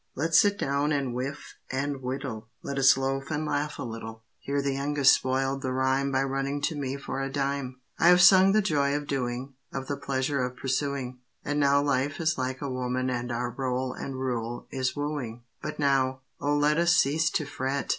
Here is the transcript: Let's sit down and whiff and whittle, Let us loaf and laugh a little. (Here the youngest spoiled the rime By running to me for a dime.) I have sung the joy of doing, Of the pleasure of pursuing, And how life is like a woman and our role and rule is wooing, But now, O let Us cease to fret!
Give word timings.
Let's 0.15 0.39
sit 0.41 0.57
down 0.57 0.91
and 0.91 1.13
whiff 1.13 1.53
and 1.71 2.01
whittle, 2.01 2.49
Let 2.63 2.79
us 2.79 2.97
loaf 2.97 3.29
and 3.29 3.45
laugh 3.45 3.77
a 3.77 3.83
little. 3.83 4.23
(Here 4.39 4.59
the 4.59 4.73
youngest 4.73 5.13
spoiled 5.13 5.61
the 5.61 5.71
rime 5.73 6.11
By 6.11 6.23
running 6.23 6.59
to 6.63 6.75
me 6.75 6.97
for 6.97 7.21
a 7.21 7.31
dime.) 7.31 7.79
I 7.99 8.07
have 8.07 8.19
sung 8.19 8.51
the 8.51 8.63
joy 8.63 8.95
of 8.95 9.05
doing, 9.05 9.53
Of 9.71 9.85
the 9.85 9.97
pleasure 9.97 10.41
of 10.43 10.57
pursuing, 10.57 11.19
And 11.45 11.63
how 11.63 11.83
life 11.83 12.19
is 12.19 12.35
like 12.35 12.63
a 12.63 12.71
woman 12.71 13.11
and 13.11 13.31
our 13.31 13.51
role 13.51 13.93
and 13.93 14.15
rule 14.19 14.65
is 14.71 14.95
wooing, 14.95 15.43
But 15.61 15.77
now, 15.77 16.21
O 16.39 16.55
let 16.57 16.79
Us 16.79 16.95
cease 16.97 17.29
to 17.29 17.45
fret! 17.45 17.89